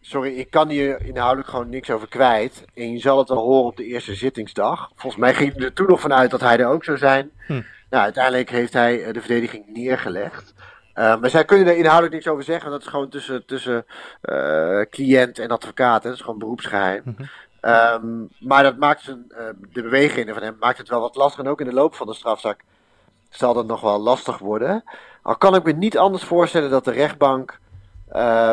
sorry, 0.00 0.38
ik 0.38 0.50
kan 0.50 0.68
hier 0.68 1.04
inhoudelijk 1.04 1.49
gewoon 1.49 1.68
niks 1.68 1.90
over 1.90 2.09
kwijt. 2.09 2.64
En 2.75 2.92
je 2.92 2.99
zal 2.99 3.18
het 3.18 3.28
wel 3.28 3.38
horen 3.38 3.66
op 3.66 3.76
de 3.76 3.87
eerste 3.87 4.14
zittingsdag. 4.14 4.90
Volgens 4.95 5.23
mij 5.23 5.35
ging 5.35 5.62
er 5.62 5.73
toen 5.73 5.87
nog 5.87 6.00
vanuit 6.00 6.30
dat 6.30 6.40
hij 6.40 6.59
er 6.59 6.68
ook 6.68 6.85
zou 6.85 6.99
zijn. 6.99 7.30
Hm. 7.47 7.62
Nou, 7.90 8.04
uiteindelijk 8.04 8.50
heeft 8.50 8.73
hij 8.73 9.12
de 9.12 9.21
verdediging 9.21 9.64
neergelegd. 9.66 10.54
Uh, 10.99 11.17
maar 11.21 11.31
zij 11.31 11.45
kunnen 11.45 11.67
er 11.67 11.76
inhoudelijk 11.76 12.12
niks 12.12 12.29
over 12.29 12.45
zeggen. 12.45 12.71
Dat 12.71 12.81
is 12.81 12.87
gewoon 12.87 13.09
tussen, 13.09 13.45
tussen 13.47 13.87
uh, 14.23 14.81
cliënt 14.91 15.38
en 15.38 15.50
advocaat. 15.50 16.03
Hè. 16.03 16.09
Dat 16.09 16.19
is 16.19 16.25
gewoon 16.25 16.38
beroepsgeheim. 16.38 17.03
Mm 17.05 17.17
-hmm. 17.17 17.71
um, 18.11 18.29
maar 18.38 18.62
dat 18.62 18.76
maakt 18.76 19.03
zijn, 19.03 19.25
uh, 19.31 19.38
de 19.73 19.83
bewegingen 19.83 20.35
van 20.35 20.43
hem 20.43 20.57
maakt 20.61 20.79
het 20.79 20.88
wel 20.88 21.00
wat 21.00 21.17
lastig. 21.17 21.45
En 21.45 21.50
ook 21.50 21.61
in 21.61 21.67
de 21.67 21.73
loop 21.73 21.95
van 21.95 22.07
de 22.07 22.15
strafzaak 22.15 22.61
zal 23.31 23.55
dat 23.55 23.67
nog 23.67 23.81
wel 23.81 23.99
lastig 23.99 24.38
worden. 24.38 24.85
Al 25.23 25.37
kan 25.37 25.55
ik 25.55 25.65
me 25.65 25.73
niet 25.73 25.99
anders 25.99 26.25
voorstellen 26.25 26.71
dat 26.71 26.85
de 26.85 26.93
rechtbank 26.93 27.59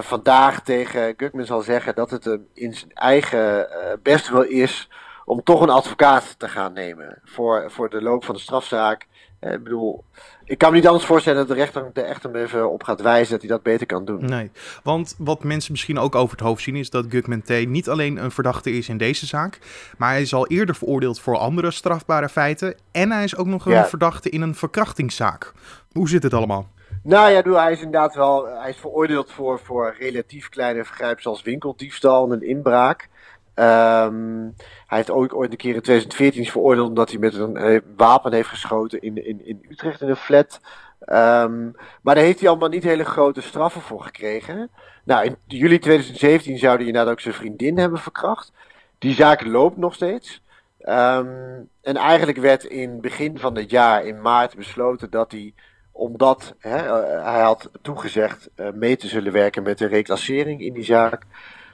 vandaag 0.02 0.62
tegen 0.62 1.14
Gugman 1.18 1.46
zal 1.46 1.62
zeggen 1.62 1.96
dat 1.96 2.10
het 2.10 2.24
hem 2.24 2.48
in 2.54 2.74
zijn 2.74 2.92
eigen 2.94 3.68
best 4.02 4.30
wel 4.30 4.44
is 4.44 4.90
om 5.26 5.44
toch 5.44 5.62
een 5.62 5.70
advocaat 5.70 6.36
te 6.40 6.48
gaan 6.48 6.74
nemen 6.74 7.20
voor, 7.24 7.72
voor 7.72 7.90
de 7.90 8.02
loop 8.02 8.26
van 8.26 8.36
de 8.36 8.42
strafzaak. 8.42 9.08
Eh, 9.40 9.52
ik 9.52 9.64
bedoel, 9.64 10.04
ik 10.46 10.58
kan 10.58 10.72
me 10.72 10.76
niet 10.78 10.88
anders 10.88 11.06
voorstellen 11.06 11.40
dat 11.40 11.48
de 11.48 11.54
rechter 11.54 11.90
de 11.94 12.02
echt 12.02 12.24
hem 12.24 12.36
even 12.36 12.72
op 12.72 12.84
gaat 12.84 13.02
wijzen 13.02 13.32
dat 13.32 13.42
hij 13.42 13.50
dat 13.50 13.64
beter 13.64 13.86
kan 13.86 14.06
doen. 14.06 14.26
Nee, 14.26 14.52
want 14.84 15.16
wat 15.18 15.44
mensen 15.44 15.72
misschien 15.72 16.00
ook 16.00 16.16
over 16.16 16.38
het 16.38 16.46
hoofd 16.46 16.64
zien 16.64 16.76
is 16.76 16.90
dat 16.90 17.06
Gugman 17.10 17.42
T. 17.42 17.68
niet 17.68 17.90
alleen 17.90 18.18
een 18.18 18.32
verdachte 18.32 18.72
is 18.72 18.90
in 18.90 18.98
deze 18.98 19.26
zaak, 19.26 19.60
maar 19.98 20.10
hij 20.10 20.22
is 20.22 20.34
al 20.34 20.48
eerder 20.48 20.76
veroordeeld 20.76 21.20
voor 21.20 21.38
andere 21.38 21.72
strafbare 21.72 22.30
feiten 22.30 22.76
en 22.92 23.12
hij 23.12 23.24
is 23.24 23.36
ook 23.36 23.48
nog 23.48 23.66
een 23.66 23.86
verdachte 23.86 24.30
in 24.30 24.42
een 24.42 24.56
verkrachtingszaak. 24.56 25.52
Hoe 25.92 26.10
zit 26.10 26.24
het 26.24 26.34
allemaal? 26.34 26.68
Nou 27.04 27.32
ja, 27.32 27.42
hij 27.62 27.72
is 27.72 27.82
inderdaad 27.82 28.16
wel 28.16 28.46
hij 28.46 28.70
is 28.70 28.78
veroordeeld 28.78 29.32
voor, 29.32 29.60
voor 29.60 29.96
relatief 30.00 30.50
kleine 30.50 30.86
vergrijpen 30.86 31.22
zoals 31.22 31.42
winkeldiefstal 31.42 32.26
en 32.26 32.32
een 32.32 32.48
inbraak. 32.48 33.10
Um, 33.56 34.56
hij 34.88 34.98
heeft 34.98 35.12
ook 35.12 35.36
ooit 35.36 35.52
een 35.52 35.58
keer 35.58 35.76
in 35.76 35.82
2014 35.82 36.46
veroordeeld 36.46 36.88
omdat 36.88 37.10
hij 37.10 37.20
met 37.20 37.34
een 37.34 37.58
eh, 37.58 37.80
wapen 37.96 38.34
heeft 38.34 38.50
geschoten 38.50 39.02
in, 39.02 39.26
in, 39.26 39.46
in 39.46 39.66
Utrecht 39.70 40.02
in 40.02 40.10
een 40.10 40.16
flat. 40.16 40.60
Um, 41.08 41.76
maar 42.02 42.16
daar 42.16 42.24
heeft 42.24 42.40
hij 42.40 42.50
allemaal 42.50 42.70
niet 42.70 42.84
hele 42.84 43.06
grote 43.06 43.42
straffen 43.42 43.82
voor 43.82 44.02
gekregen. 44.04 44.70
Nou, 45.04 45.26
in 45.26 45.36
juli 45.46 45.80
2017 45.80 46.58
zou 46.58 46.78
hij 46.78 46.86
inderdaad 46.86 47.12
ook 47.12 47.20
zijn 47.20 47.34
vriendin 47.34 47.78
hebben 47.78 48.00
verkracht. 48.00 48.52
Die 48.98 49.14
zaak 49.14 49.46
loopt 49.46 49.78
nog 49.78 49.94
steeds. 49.94 50.42
Um, 50.80 51.70
en 51.82 51.96
eigenlijk 51.96 52.38
werd 52.38 52.64
in 52.64 53.02
begin 53.02 53.40
van 53.40 53.56
het 53.56 53.70
jaar, 53.70 54.06
in 54.06 54.22
maart, 54.22 54.56
besloten 54.56 55.10
dat 55.10 55.32
hij, 55.32 55.54
omdat 55.92 56.56
hè, 56.60 56.86
uh, 56.86 57.24
hij 57.26 57.42
had 57.42 57.70
toegezegd 57.82 58.50
uh, 58.56 58.68
mee 58.74 58.98
te 58.98 59.08
zullen 59.08 59.32
werken 59.32 59.64
met 59.64 59.78
de 59.78 59.88
reclassering 59.88 60.62
in 60.62 60.74
die 60.74 60.84
zaak, 60.84 61.24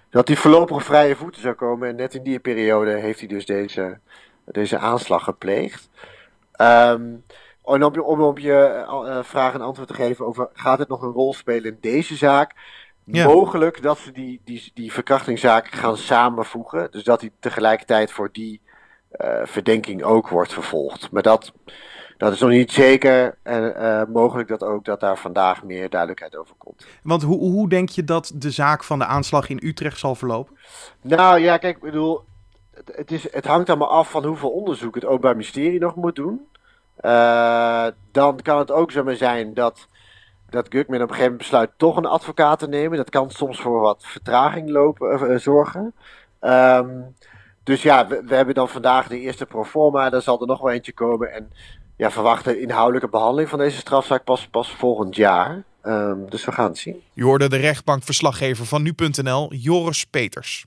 dat 0.10 0.28
hij 0.28 0.38
voorlopig 0.38 0.76
op 0.76 0.82
vrije 0.82 1.16
voeten 1.16 1.42
zou 1.42 1.56
komen. 1.56 1.90
En 1.90 1.96
net 1.96 2.14
in 2.14 2.24
die 2.24 2.40
periode 2.40 2.92
heeft 2.92 3.20
hij 3.20 3.28
dus 3.28 3.46
deze, 3.46 4.00
deze 4.46 4.78
aanslag 4.78 5.24
gepleegd. 5.24 5.90
Um, 6.62 7.24
en 7.66 7.84
om, 7.84 8.00
om 8.00 8.22
op 8.22 8.40
je 8.40 8.86
uh, 8.88 9.24
vraag 9.24 9.54
een 9.54 9.62
antwoord 9.62 9.88
te 9.88 9.94
geven 9.94 10.26
over 10.26 10.50
gaat 10.54 10.80
het 10.80 10.88
nog 10.88 11.02
een 11.02 11.12
rol 11.12 11.34
spelen 11.34 11.72
in 11.72 11.78
deze 11.82 12.16
zaak? 12.16 12.54
Mogelijk 13.04 13.82
dat 13.82 13.98
ze 13.98 14.12
die, 14.12 14.42
die, 14.44 14.72
die 14.74 14.94
verkrachtingszaak 14.94 15.68
gaan 15.68 15.98
samenvoegen. 15.98 16.92
Dus 16.92 17.04
dat 17.04 17.22
hij 17.22 17.32
tegelijkertijd 17.40 18.12
voor 18.12 18.30
die 18.32 18.62
uh, 19.12 19.40
verdenking 19.44 20.04
ook 20.04 20.28
wordt 20.28 20.54
vervolgd. 20.54 21.12
Maar 21.12 21.22
dat, 21.22 21.54
dat 22.20 22.34
is 22.34 22.40
nog 22.40 22.50
niet 22.50 22.72
zeker. 22.72 23.38
En 23.44 23.74
uh, 23.78 24.02
mogelijk 24.14 24.48
dat 24.48 24.64
ook 24.64 24.86
dat 24.86 25.00
daar 25.00 25.18
vandaag 25.18 25.64
meer 25.64 25.90
duidelijkheid 25.90 26.36
over 26.36 26.56
komt. 26.58 26.86
Want 27.04 27.24
hoe, 27.24 27.40
hoe 27.40 27.70
denk 27.70 27.90
je 27.90 28.04
dat 28.04 28.32
de 28.36 28.52
zaak 28.52 28.84
van 28.84 29.00
de 29.00 29.06
aanslag 29.06 29.50
in 29.50 29.60
Utrecht 29.64 29.98
zal 29.98 30.16
verlopen? 30.16 30.58
Nou 31.02 31.40
ja, 31.40 31.58
kijk, 31.58 31.76
ik 31.76 31.82
bedoel, 31.82 32.22
het, 32.92 33.12
is, 33.12 33.32
het 33.32 33.46
hangt 33.46 33.70
allemaal 33.70 33.90
af 33.90 34.12
van 34.12 34.26
hoeveel 34.26 34.50
onderzoek 34.50 34.96
het 34.96 35.06
Openbaar 35.06 35.36
Ministerie 35.36 35.80
nog 35.80 35.96
moet 35.96 36.16
doen. 36.16 36.48
Uh, 37.02 37.88
dan 38.12 38.42
kan 38.42 38.58
het 38.58 38.72
ook 38.72 38.92
zo 38.92 39.04
maar 39.04 39.16
zijn 39.16 39.54
dat, 39.54 39.88
dat 40.50 40.68
Gugman 40.70 40.96
op 40.96 41.02
een 41.02 41.16
gegeven 41.16 41.32
moment 41.32 41.38
besluit 41.38 41.70
toch 41.78 41.98
een 41.98 42.06
advocaat 42.06 42.60
te 42.60 42.68
nemen. 42.68 42.98
Dat 42.98 43.10
kan 43.10 43.30
soms 43.30 43.62
voor 43.62 43.80
wat 43.80 44.06
vertraging 44.06 44.70
lopen, 44.70 45.32
uh, 45.32 45.38
zorgen. 45.38 45.94
Um, 46.42 47.16
dus 47.70 47.82
ja, 47.82 48.08
we, 48.08 48.36
hebben 48.36 48.56
dan 48.56 48.70
vandaag 48.70 49.08
de 49.08 49.20
eerste 49.20 49.46
proforma. 49.46 50.10
Daar 50.10 50.22
zal 50.22 50.42
er 50.42 50.48
nog 50.48 50.62
wel 50.62 50.72
eentje 50.72 50.94
komen. 50.94 51.34
En 51.34 51.52
ja, 51.98 52.12
verwachten 52.12 52.62
inhoudelijke 52.62 53.10
behandeling 53.10 53.50
van 53.50 53.60
deze 53.60 53.78
strafzaak 53.78 54.24
pas, 54.24 54.48
pas 54.52 54.70
volgend 54.78 55.16
jaar. 55.16 55.64
Um, 55.84 56.30
dus 56.30 56.46
we 56.46 56.52
gaan 56.52 56.68
het 56.68 56.78
zien. 56.78 57.02
Je 57.14 57.24
hoorde 57.24 57.50
de 57.50 57.58
rechtbankverslaggever 57.58 58.66
van 58.66 58.82
nu.nl, 58.82 59.54
Joris 59.54 60.06
Peters. 60.06 60.66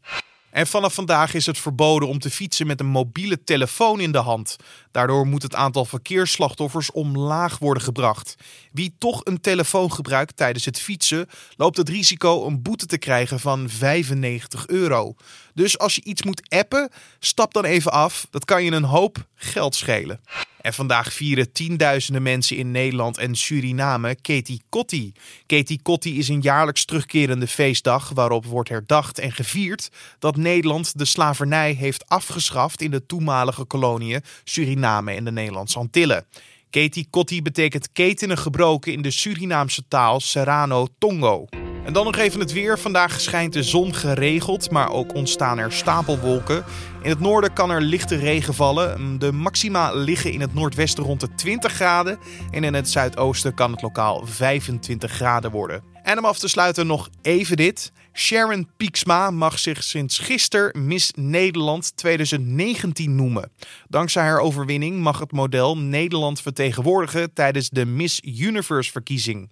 En 0.50 0.66
vanaf 0.66 0.94
vandaag 0.94 1.34
is 1.34 1.46
het 1.46 1.58
verboden 1.58 2.08
om 2.08 2.18
te 2.18 2.30
fietsen 2.30 2.66
met 2.66 2.80
een 2.80 2.86
mobiele 2.86 3.44
telefoon 3.44 4.00
in 4.00 4.12
de 4.12 4.18
hand. 4.18 4.56
Daardoor 4.92 5.26
moet 5.26 5.42
het 5.42 5.54
aantal 5.54 5.84
verkeersslachtoffers 5.84 6.90
omlaag 6.90 7.58
worden 7.58 7.82
gebracht. 7.82 8.34
Wie 8.72 8.94
toch 8.98 9.20
een 9.24 9.40
telefoon 9.40 9.92
gebruikt 9.92 10.36
tijdens 10.36 10.64
het 10.64 10.80
fietsen, 10.80 11.28
loopt 11.56 11.76
het 11.76 11.88
risico 11.88 12.46
een 12.46 12.62
boete 12.62 12.86
te 12.86 12.98
krijgen 12.98 13.40
van 13.40 13.68
95 13.68 14.66
euro. 14.66 15.14
Dus 15.54 15.78
als 15.78 15.94
je 15.94 16.04
iets 16.04 16.22
moet 16.22 16.50
appen, 16.50 16.90
stap 17.18 17.52
dan 17.52 17.64
even 17.64 17.92
af. 17.92 18.26
Dat 18.30 18.44
kan 18.44 18.64
je 18.64 18.70
een 18.70 18.84
hoop 18.84 19.26
geld 19.34 19.74
schelen. 19.74 20.20
En 20.60 20.72
vandaag 20.72 21.12
vieren 21.12 21.52
tienduizenden 21.52 22.22
mensen 22.22 22.56
in 22.56 22.70
Nederland 22.70 23.18
en 23.18 23.34
Suriname 23.34 24.14
Katie 24.14 24.62
Kotti. 24.68 25.12
Katie 25.46 25.82
Kotti 25.82 26.18
is 26.18 26.28
een 26.28 26.40
jaarlijks 26.40 26.84
terugkerende 26.84 27.46
feestdag 27.46 28.10
waarop 28.14 28.46
wordt 28.46 28.68
herdacht 28.68 29.18
en 29.18 29.32
gevierd 29.32 29.88
dat 30.18 30.36
Nederland 30.36 30.98
de 30.98 31.04
slavernij 31.04 31.72
heeft 31.72 32.08
afgeschaft 32.08 32.80
in 32.80 32.90
de 32.90 33.06
toenmalige 33.06 33.64
koloniën 33.64 34.22
Suriname 34.44 34.81
en 34.82 35.24
de 35.24 35.32
Nederlandse 35.32 35.78
Antillen. 35.78 36.24
Katie 36.70 37.06
Kotti 37.10 37.42
betekent 37.42 37.92
ketenen 37.92 38.38
gebroken 38.38 38.92
in 38.92 39.02
de 39.02 39.10
Surinaamse 39.10 39.82
taal 39.88 40.20
Serrano 40.20 40.86
Tongo. 40.98 41.46
En 41.84 41.92
dan 41.92 42.04
nog 42.04 42.16
even 42.16 42.40
het 42.40 42.52
weer. 42.52 42.78
Vandaag 42.78 43.20
schijnt 43.20 43.52
de 43.52 43.62
zon 43.62 43.94
geregeld, 43.94 44.70
maar 44.70 44.90
ook 44.90 45.14
ontstaan 45.14 45.58
er 45.58 45.72
stapelwolken. 45.72 46.64
In 47.02 47.10
het 47.10 47.20
noorden 47.20 47.52
kan 47.52 47.70
er 47.70 47.80
lichte 47.80 48.16
regen 48.16 48.54
vallen. 48.54 49.18
De 49.18 49.32
maxima 49.32 49.92
liggen 49.92 50.32
in 50.32 50.40
het 50.40 50.54
noordwesten 50.54 51.04
rond 51.04 51.20
de 51.20 51.34
20 51.34 51.72
graden. 51.72 52.18
En 52.50 52.64
in 52.64 52.74
het 52.74 52.90
zuidoosten 52.90 53.54
kan 53.54 53.72
het 53.72 53.82
lokaal 53.82 54.26
25 54.26 55.12
graden 55.12 55.50
worden. 55.50 55.82
En 56.02 56.18
om 56.18 56.24
af 56.24 56.38
te 56.38 56.48
sluiten 56.48 56.86
nog 56.86 57.08
even 57.22 57.56
dit. 57.56 57.92
Sharon 58.14 58.68
Pieksma 58.76 59.30
mag 59.30 59.58
zich 59.58 59.82
sinds 59.82 60.18
gisteren 60.18 60.86
Miss 60.86 61.10
Nederland 61.14 61.96
2019 61.96 63.14
noemen. 63.14 63.52
Dankzij 63.88 64.22
haar 64.22 64.38
overwinning 64.38 65.00
mag 65.00 65.18
het 65.18 65.32
model 65.32 65.78
Nederland 65.78 66.40
vertegenwoordigen 66.40 67.32
tijdens 67.32 67.68
de 67.70 67.86
Miss 67.86 68.20
Universe 68.24 68.90
verkiezing. 68.90 69.50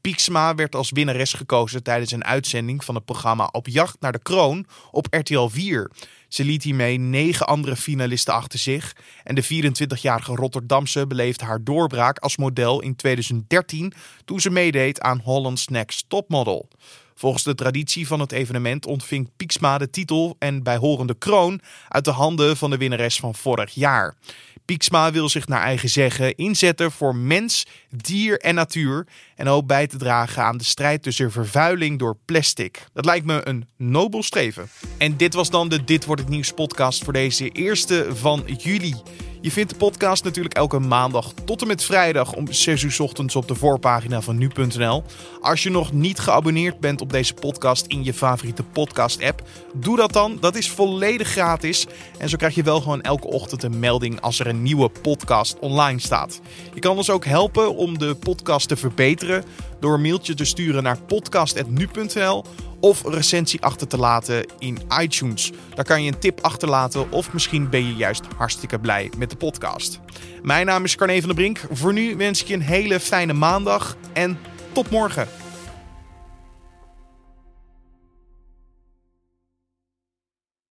Pieksma 0.00 0.54
werd 0.54 0.74
als 0.74 0.90
winnares 0.90 1.32
gekozen 1.32 1.82
tijdens 1.82 2.12
een 2.12 2.24
uitzending 2.24 2.84
van 2.84 2.94
het 2.94 3.04
programma 3.04 3.48
Op 3.52 3.68
Jacht 3.68 4.00
naar 4.00 4.12
de 4.12 4.22
Kroon 4.22 4.66
op 4.90 5.06
RTL 5.10 5.46
4. 5.46 5.90
Ze 6.28 6.44
liet 6.44 6.62
hiermee 6.62 6.98
negen 6.98 7.46
andere 7.46 7.76
finalisten 7.76 8.34
achter 8.34 8.58
zich. 8.58 8.96
En 9.24 9.34
de 9.34 9.44
24-jarige 9.44 10.34
Rotterdamse 10.34 11.06
beleefde 11.06 11.44
haar 11.44 11.64
doorbraak 11.64 12.18
als 12.18 12.36
model 12.36 12.80
in 12.80 12.96
2013 12.96 13.92
toen 14.24 14.40
ze 14.40 14.50
meedeed 14.50 15.00
aan 15.00 15.20
Holland's 15.24 15.66
Next 15.68 16.04
Topmodel. 16.08 16.68
Volgens 17.22 17.44
de 17.44 17.54
traditie 17.54 18.06
van 18.06 18.20
het 18.20 18.32
evenement 18.32 18.86
ontving 18.86 19.30
Pieksma 19.36 19.78
de 19.78 19.90
titel 19.90 20.36
en 20.38 20.62
bijhorende 20.62 21.14
kroon 21.14 21.60
uit 21.88 22.04
de 22.04 22.10
handen 22.10 22.56
van 22.56 22.70
de 22.70 22.76
winnares 22.76 23.16
van 23.16 23.34
vorig 23.34 23.70
jaar. 23.74 24.14
Pieksma 24.64 25.12
wil 25.12 25.28
zich 25.28 25.48
naar 25.48 25.62
eigen 25.62 25.88
zeggen 25.88 26.36
inzetten 26.36 26.92
voor 26.92 27.16
mens, 27.16 27.66
dier 27.90 28.40
en 28.40 28.54
natuur 28.54 29.06
en 29.36 29.46
hoopt 29.46 29.66
bij 29.66 29.86
te 29.86 29.96
dragen 29.96 30.42
aan 30.42 30.56
de 30.56 30.64
strijd 30.64 31.02
tussen 31.02 31.30
vervuiling 31.30 31.98
door 31.98 32.16
plastic. 32.24 32.84
Dat 32.92 33.04
lijkt 33.04 33.26
me 33.26 33.48
een 33.48 33.68
nobel 33.76 34.22
streven. 34.22 34.68
En 34.98 35.16
dit 35.16 35.34
was 35.34 35.50
dan 35.50 35.68
de 35.68 35.84
Dit 35.84 36.04
wordt 36.04 36.20
het 36.20 36.30
nieuws 36.30 36.52
podcast 36.52 37.04
voor 37.04 37.12
deze 37.12 37.48
eerste 37.48 38.06
van 38.14 38.44
juli. 38.56 38.94
Je 39.42 39.50
vindt 39.50 39.70
de 39.70 39.76
podcast 39.76 40.24
natuurlijk 40.24 40.54
elke 40.54 40.78
maandag 40.78 41.32
tot 41.44 41.60
en 41.60 41.66
met 41.66 41.84
vrijdag 41.84 42.34
om 42.34 42.52
6 42.52 42.82
uur 42.82 42.96
ochtends 42.98 43.36
op 43.36 43.48
de 43.48 43.54
voorpagina 43.54 44.20
van 44.20 44.38
nu.nl. 44.38 45.02
Als 45.40 45.62
je 45.62 45.70
nog 45.70 45.92
niet 45.92 46.18
geabonneerd 46.18 46.80
bent 46.80 47.00
op 47.00 47.12
deze 47.12 47.34
podcast 47.34 47.86
in 47.86 48.04
je 48.04 48.14
favoriete 48.14 48.62
podcast-app, 48.62 49.42
doe 49.74 49.96
dat 49.96 50.12
dan. 50.12 50.38
Dat 50.40 50.56
is 50.56 50.70
volledig 50.70 51.28
gratis. 51.28 51.86
En 52.18 52.28
zo 52.28 52.36
krijg 52.36 52.54
je 52.54 52.62
wel 52.62 52.80
gewoon 52.80 53.00
elke 53.00 53.26
ochtend 53.26 53.62
een 53.62 53.78
melding 53.78 54.20
als 54.20 54.40
er 54.40 54.46
een 54.46 54.62
nieuwe 54.62 54.88
podcast 54.88 55.58
online 55.58 55.98
staat. 55.98 56.40
Je 56.74 56.80
kan 56.80 56.96
ons 56.96 57.10
ook 57.10 57.24
helpen 57.24 57.76
om 57.76 57.98
de 57.98 58.14
podcast 58.14 58.68
te 58.68 58.76
verbeteren 58.76 59.44
door 59.82 59.94
een 59.94 60.00
mailtje 60.00 60.34
te 60.34 60.44
sturen 60.44 60.82
naar 60.82 60.98
podcast.nu.nl 60.98 62.44
of 62.80 63.02
recensie 63.04 63.60
achter 63.60 63.86
te 63.86 63.96
laten 63.96 64.46
in 64.58 64.78
iTunes. 65.00 65.52
Daar 65.74 65.84
kan 65.84 66.02
je 66.02 66.12
een 66.12 66.18
tip 66.18 66.40
achterlaten 66.40 67.10
of 67.10 67.32
misschien 67.32 67.70
ben 67.70 67.86
je 67.86 67.94
juist 67.94 68.24
hartstikke 68.36 68.78
blij 68.78 69.10
met 69.18 69.30
de 69.30 69.36
podcast. 69.36 70.00
Mijn 70.42 70.66
naam 70.66 70.84
is 70.84 70.96
Carne 70.96 71.18
van 71.18 71.28
der 71.28 71.34
Brink. 71.34 71.60
Voor 71.70 71.92
nu 71.92 72.16
wens 72.16 72.40
ik 72.40 72.48
je 72.48 72.54
een 72.54 72.60
hele 72.60 73.00
fijne 73.00 73.32
maandag 73.32 73.96
en 74.12 74.38
tot 74.72 74.90
morgen. 74.90 75.41